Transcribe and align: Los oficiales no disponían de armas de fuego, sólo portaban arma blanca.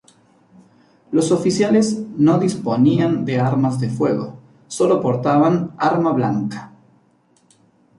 Los 1.11 1.31
oficiales 1.31 1.99
no 2.17 2.39
disponían 2.39 3.23
de 3.23 3.39
armas 3.39 3.79
de 3.79 3.87
fuego, 3.91 4.39
sólo 4.65 4.99
portaban 4.99 5.75
arma 5.77 6.11
blanca. 6.11 6.71